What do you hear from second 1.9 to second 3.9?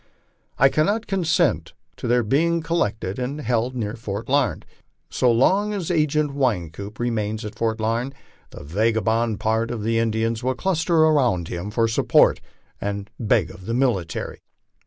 to their being collected aud held